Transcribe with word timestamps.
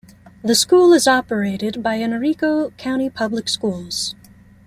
The 0.43 0.55
school 0.55 0.93
is 0.93 1.07
operated 1.07 1.83
by 1.83 2.01
Henrico 2.01 2.71
County 2.71 3.07
Public 3.07 3.47
Schools. 3.47 4.15